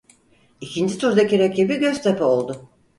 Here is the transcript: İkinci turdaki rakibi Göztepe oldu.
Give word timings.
İkinci 0.61 0.97
turdaki 0.97 1.39
rakibi 1.39 1.77
Göztepe 1.77 2.23
oldu. 2.23 2.69